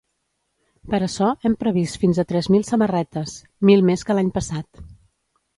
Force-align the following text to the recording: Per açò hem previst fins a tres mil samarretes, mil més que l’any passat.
Per 0.93 0.99
açò 1.07 1.27
hem 1.49 1.57
previst 1.65 1.99
fins 2.05 2.21
a 2.23 2.27
tres 2.31 2.49
mil 2.55 2.65
samarretes, 2.71 3.37
mil 3.73 3.89
més 3.91 4.07
que 4.09 4.17
l’any 4.21 4.37
passat. 4.39 4.87